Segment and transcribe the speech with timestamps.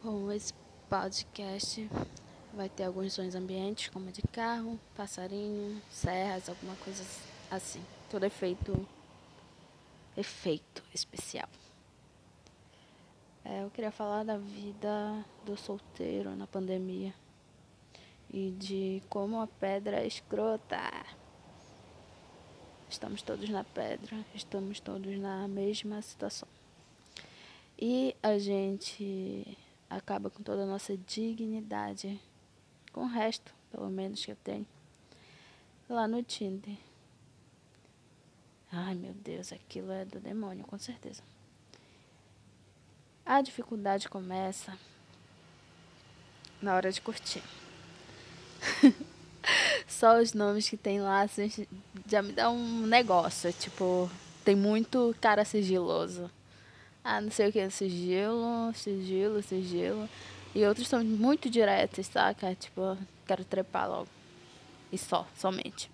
[0.00, 0.54] Bom, esse
[0.88, 1.90] podcast
[2.54, 7.02] vai ter alguns sons ambientes, como de carro, passarinho, serras, alguma coisa
[7.50, 7.82] assim.
[8.08, 8.86] Todo efeito,
[10.16, 11.48] efeito especial.
[13.44, 17.12] É, eu queria falar da vida do solteiro na pandemia
[18.32, 20.78] e de como a pedra é escrota.
[22.88, 26.46] Estamos todos na pedra, estamos todos na mesma situação.
[27.76, 32.20] E a gente acaba com toda a nossa dignidade,
[32.92, 34.66] com o resto, pelo menos que eu tenho,
[35.88, 36.76] lá no Tinder.
[38.70, 41.22] Ai meu Deus, aquilo é do demônio, com certeza.
[43.24, 44.78] A dificuldade começa
[46.60, 47.42] na hora de curtir.
[49.86, 51.50] Só os nomes que tem lá assim,
[52.06, 53.52] já me dá um negócio.
[53.52, 54.10] Tipo,
[54.44, 56.30] tem muito cara sigiloso.
[57.10, 60.06] Ah, não sei o que, sigilo, sigilo, sigilo.
[60.54, 62.54] E outros são muito diretos, saca?
[62.54, 64.08] Tipo, quero trepar logo.
[64.92, 65.90] E só, somente.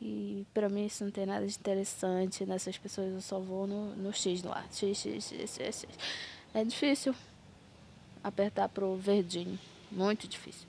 [0.00, 3.94] E pra mim isso não tem nada de interessante nessas pessoas, eu só vou no,
[3.94, 4.64] no X lá.
[4.72, 5.98] X, X, X, X, X.
[6.52, 7.14] É difícil
[8.24, 9.56] apertar pro verdinho.
[9.92, 10.66] Muito difícil.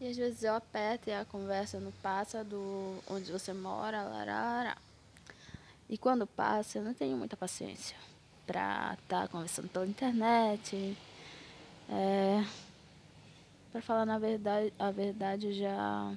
[0.00, 4.76] E às vezes eu aperto e a conversa não passa do onde você mora, larara.
[5.92, 7.94] E quando passa, eu não tenho muita paciência
[8.46, 10.96] pra estar tá conversando pela internet.
[11.86, 12.42] É,
[13.70, 16.16] pra falar na verdade, a verdade, eu já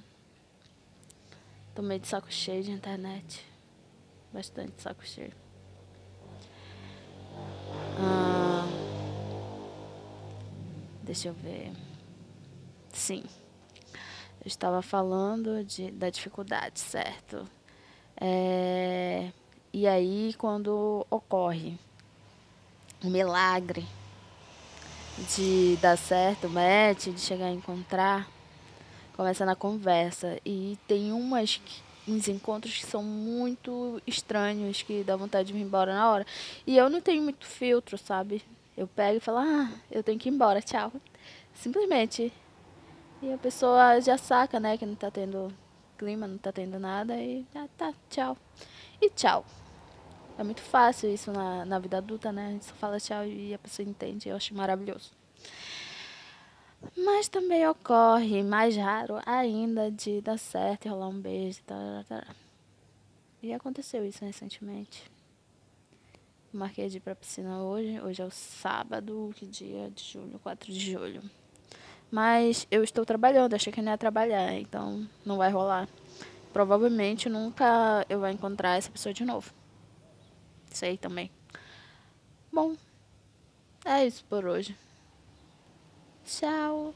[1.75, 3.45] tomei de saco cheio de internet.
[4.31, 5.33] Bastante saco cheio.
[7.99, 8.65] Ah,
[11.03, 11.73] deixa eu ver.
[12.93, 13.25] Sim
[14.45, 17.49] eu estava falando de, da dificuldade, certo?
[18.15, 19.31] É,
[19.77, 21.77] e aí, quando ocorre
[23.03, 23.85] um milagre
[25.35, 28.25] de dar certo, match, de chegar a encontrar,
[29.17, 30.39] começa na conversa.
[30.45, 31.59] E tem umas
[32.07, 36.25] uns encontros que são muito estranhos, que dá vontade de ir embora na hora.
[36.65, 38.41] E eu não tenho muito filtro, sabe?
[38.77, 40.89] Eu pego e falo, ah, eu tenho que ir embora, tchau.
[41.53, 42.31] Simplesmente
[43.21, 45.53] e a pessoa já saca, né, que não tá tendo
[45.97, 48.37] clima, não tá tendo nada e já tá, tchau.
[49.01, 49.43] E tchau.
[50.37, 52.47] É muito fácil isso na, na vida adulta, né?
[52.47, 54.27] A gente só fala tchau e a pessoa entende.
[54.27, 55.11] Eu acho maravilhoso.
[56.95, 61.61] Mas também ocorre, mais raro ainda, de dar certo e rolar um beijo.
[61.63, 62.27] Tá.
[63.41, 65.09] E aconteceu isso recentemente.
[66.51, 67.99] Marquei de ir pra piscina hoje.
[68.01, 70.39] Hoje é o sábado, que dia de julho?
[70.39, 71.21] 4 de julho.
[72.11, 75.87] Mas eu estou trabalhando, achei que não ia trabalhar, então não vai rolar.
[76.53, 79.51] Provavelmente nunca eu vou encontrar essa pessoa de novo.
[80.75, 81.31] Sei também.
[82.51, 82.75] Bom,
[83.85, 84.77] é isso por hoje.
[86.25, 86.93] Tchau.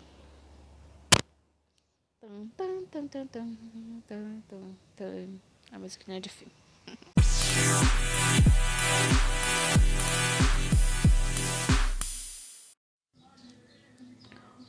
[5.71, 6.51] A musiquinha de filme.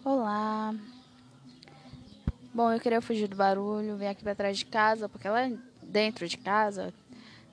[0.04, 0.72] Olá.
[2.54, 5.50] Bom, eu queria fugir do barulho, vim aqui pra trás de casa, porque lá
[5.82, 6.94] dentro de casa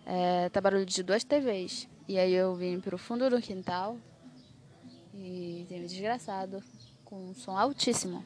[0.07, 1.88] é, tá barulho de duas TVs.
[2.07, 3.97] E aí eu vim pro fundo do quintal
[5.13, 6.63] e tem um desgraçado
[7.03, 8.23] com um som altíssimo.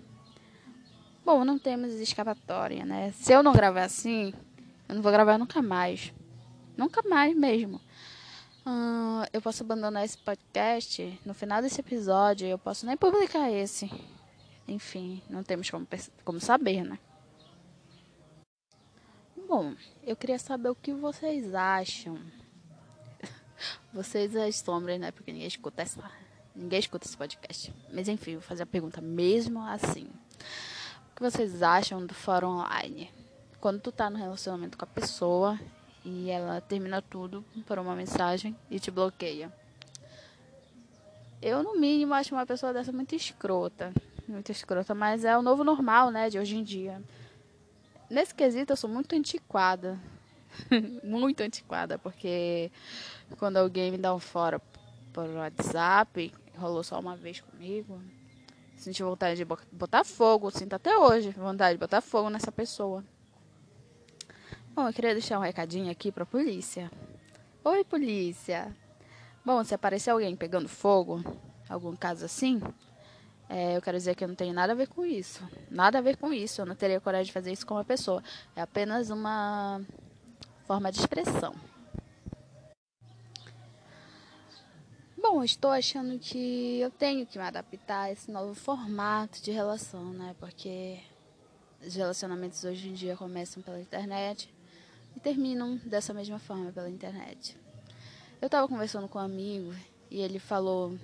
[1.25, 3.12] Bom, não temos escapatória, né?
[3.14, 4.31] Se eu não gravar assim,
[4.88, 6.14] eu não vou gravar nunca mais.
[6.78, 7.81] Nunca mais mesmo.
[8.64, 12.47] Hum, eu posso abandonar esse podcast no final desse episódio.
[12.47, 13.91] Eu posso nem publicar esse.
[14.68, 15.88] Enfim, não temos como,
[16.24, 17.00] como saber, né?
[19.52, 22.18] Bom, eu queria saber o que vocês acham.
[23.92, 25.12] Vocês as sombras, né?
[25.12, 26.10] Porque ninguém escuta essa.
[26.56, 27.74] Ninguém escuta esse podcast.
[27.92, 30.06] Mas enfim, vou fazer a pergunta mesmo assim.
[30.06, 33.12] O que vocês acham do fórum online?
[33.60, 35.60] Quando tu tá no relacionamento com a pessoa
[36.06, 39.52] e ela termina tudo por uma mensagem e te bloqueia.
[41.42, 43.92] Eu, no mínimo, acho uma pessoa dessa muito escrota.
[44.30, 47.04] Muito escrota, mas é o novo normal, né, de hoje em dia.
[48.11, 49.97] Nesse quesito, eu sou muito antiquada.
[51.02, 52.69] muito antiquada, porque
[53.40, 54.59] quando alguém me dá um fora
[55.13, 58.02] por WhatsApp, rolou só uma vez comigo,
[58.75, 63.02] senti vontade de botar fogo, sinto até hoje vontade de botar fogo nessa pessoa.
[64.75, 66.91] Bom, eu queria deixar um recadinho aqui pra polícia.
[67.63, 68.75] Oi, polícia.
[69.46, 71.23] Bom, se aparecer alguém pegando fogo,
[71.69, 72.61] algum caso assim,
[73.53, 75.46] é, eu quero dizer que eu não tenho nada a ver com isso.
[75.70, 76.62] Nada a ver com isso.
[76.62, 78.24] Eu não teria coragem de fazer isso com uma pessoa.
[78.56, 79.82] É apenas uma
[80.66, 81.53] forma de expressão.
[85.22, 90.14] Bom, estou achando que eu tenho que me adaptar a esse novo formato de relação,
[90.14, 90.34] né?
[90.40, 91.02] Porque
[91.86, 94.50] os relacionamentos hoje em dia começam pela internet
[95.14, 97.58] e terminam dessa mesma forma pela internet.
[98.42, 99.76] Eu estava conversando com um amigo
[100.09, 100.97] e ele falou: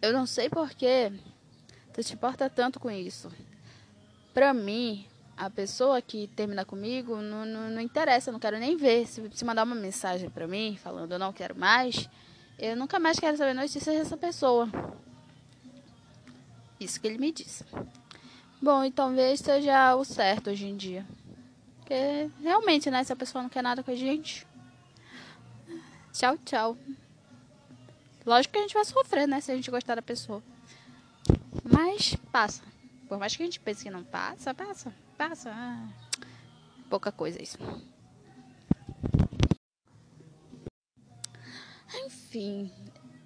[0.00, 1.12] Eu não sei porquê
[1.92, 3.30] tu te importa tanto com isso.
[4.32, 5.06] Pra mim,
[5.36, 9.06] a pessoa que termina comigo não, não, não interessa, não quero nem ver.
[9.06, 12.08] Se, se mandar uma mensagem pra mim falando eu não quero mais,
[12.58, 14.68] eu nunca mais quero saber notícias dessa pessoa.
[16.80, 17.64] Isso que ele me disse.
[18.60, 21.06] Bom, e talvez seja o certo hoje em dia.
[21.78, 23.02] Porque realmente, né?
[23.04, 24.46] Se a pessoa não quer nada com a gente.
[26.12, 26.76] Tchau, tchau.
[28.26, 29.40] Lógico que a gente vai sofrer, né?
[29.40, 30.42] Se a gente gostar da pessoa.
[31.70, 32.62] Mas passa.
[33.08, 35.50] Por mais que a gente pense que não passa, passa, passa.
[35.54, 35.88] Ah,
[36.88, 37.58] pouca coisa isso.
[42.06, 42.72] Enfim,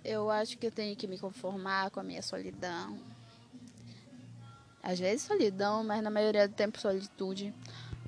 [0.04, 2.98] eu acho que eu tenho que me conformar com a minha solidão.
[4.82, 7.54] Às vezes solidão, mas na maioria do tempo solitude.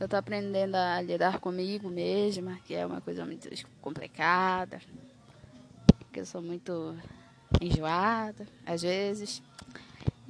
[0.00, 3.48] Eu tô aprendendo a lidar comigo mesma, que é uma coisa muito
[3.81, 4.81] complicada.
[6.00, 6.96] Porque eu sou muito
[7.60, 9.40] enjoada, às vezes.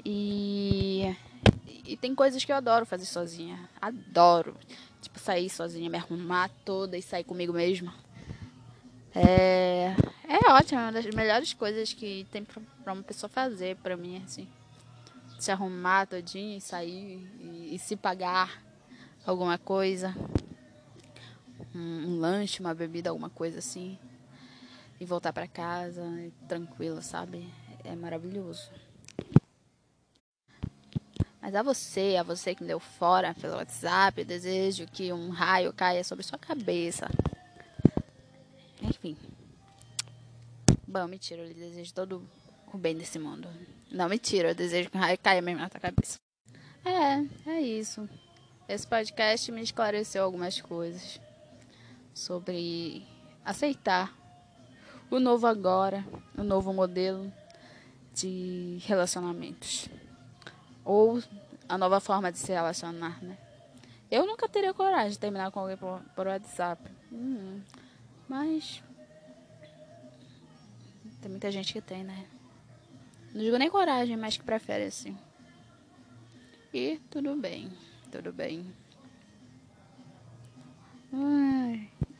[0.04, 1.16] E,
[1.86, 3.68] e tem coisas que eu adoro fazer sozinha.
[3.80, 4.56] Adoro.
[5.00, 7.94] Tipo, sair sozinha, me arrumar toda e sair comigo mesma.
[9.14, 9.94] É,
[10.28, 14.20] é ótimo, é uma das melhores coisas que tem pra, uma pessoa fazer pra mim,
[14.24, 14.48] assim.
[15.38, 18.62] Se arrumar todinho e sair e, e se pagar
[19.24, 20.14] alguma coisa.
[21.74, 23.98] Um, um, lanche, uma bebida, alguma coisa assim.
[25.00, 26.02] E voltar para casa
[26.48, 27.48] tranquilo, sabe?
[27.84, 28.70] É maravilhoso.
[31.44, 35.74] Mas a você, a você que me deu fora pelo WhatsApp, desejo que um raio
[35.74, 37.06] caia sobre sua cabeça.
[38.80, 39.14] Enfim.
[40.88, 42.26] Bom, mentira, eu desejo todo
[42.72, 43.46] o bem desse mundo.
[43.92, 46.18] Não, mentira, eu desejo que um raio caia mesmo na tua cabeça.
[46.82, 48.08] É, é isso.
[48.66, 51.20] Esse podcast me esclareceu algumas coisas
[52.14, 53.06] sobre
[53.44, 54.16] aceitar
[55.10, 56.06] o novo agora,
[56.38, 57.30] o novo modelo
[58.14, 59.90] de relacionamentos
[60.84, 61.22] ou
[61.68, 63.36] a nova forma de se relacionar, né?
[64.10, 66.82] Eu nunca teria coragem de terminar com alguém por, por WhatsApp.
[67.12, 67.60] Hum,
[68.28, 68.82] mas.
[71.20, 72.26] Tem muita gente que tem, né?
[73.32, 75.16] Não digo nem coragem, mas que prefere assim.
[76.72, 77.72] E tudo bem,
[78.12, 78.72] tudo bem.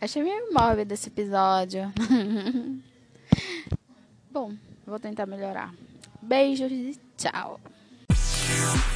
[0.05, 1.91] Achei meio mórbido esse episódio.
[4.31, 4.55] Bom,
[4.87, 5.75] vou tentar melhorar.
[6.21, 7.59] Beijos e tchau.
[8.55, 8.94] Peace.